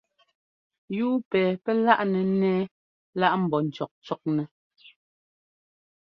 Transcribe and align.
Yúu 0.97 1.15
pɛ 1.29 1.39
pɛ́ 1.63 1.73
láꞌnɛ 1.85 2.19
ńnɛ́ɛ 2.31 2.61
lá 3.19 3.27
ḿbɔ́ 3.43 3.59
ńcɔ́kcɔknɛ́. 3.67 4.45